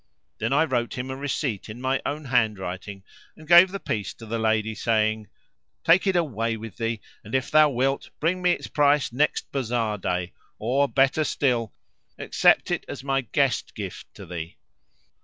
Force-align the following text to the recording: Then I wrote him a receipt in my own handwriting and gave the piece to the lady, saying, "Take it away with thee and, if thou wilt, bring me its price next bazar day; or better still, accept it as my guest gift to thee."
Then 0.39 0.51
I 0.51 0.65
wrote 0.65 0.97
him 0.97 1.11
a 1.11 1.15
receipt 1.15 1.69
in 1.69 1.79
my 1.79 2.01
own 2.07 2.25
handwriting 2.25 3.03
and 3.37 3.47
gave 3.47 3.69
the 3.71 3.79
piece 3.79 4.15
to 4.15 4.25
the 4.25 4.39
lady, 4.39 4.73
saying, 4.73 5.27
"Take 5.83 6.07
it 6.07 6.15
away 6.15 6.57
with 6.57 6.77
thee 6.77 7.01
and, 7.23 7.35
if 7.35 7.51
thou 7.51 7.69
wilt, 7.69 8.09
bring 8.19 8.41
me 8.41 8.51
its 8.53 8.65
price 8.65 9.11
next 9.13 9.51
bazar 9.51 9.99
day; 9.99 10.33
or 10.57 10.87
better 10.87 11.23
still, 11.23 11.71
accept 12.17 12.71
it 12.71 12.83
as 12.87 13.03
my 13.03 13.21
guest 13.21 13.75
gift 13.75 14.11
to 14.15 14.25
thee." 14.25 14.57